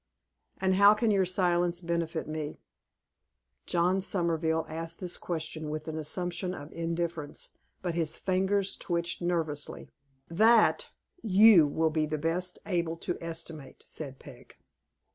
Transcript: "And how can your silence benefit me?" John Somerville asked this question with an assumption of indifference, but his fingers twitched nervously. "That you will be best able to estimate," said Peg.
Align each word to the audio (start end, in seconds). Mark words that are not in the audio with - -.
"And 0.59 0.73
how 0.73 0.95
can 0.95 1.11
your 1.11 1.25
silence 1.27 1.79
benefit 1.79 2.27
me?" 2.27 2.57
John 3.67 4.01
Somerville 4.01 4.65
asked 4.67 4.97
this 4.99 5.15
question 5.15 5.69
with 5.69 5.87
an 5.87 5.99
assumption 5.99 6.55
of 6.55 6.71
indifference, 6.71 7.49
but 7.83 7.93
his 7.93 8.17
fingers 8.17 8.75
twitched 8.75 9.21
nervously. 9.21 9.91
"That 10.27 10.89
you 11.21 11.67
will 11.67 11.91
be 11.91 12.07
best 12.07 12.57
able 12.65 12.97
to 12.97 13.15
estimate," 13.21 13.83
said 13.85 14.17
Peg. 14.17 14.55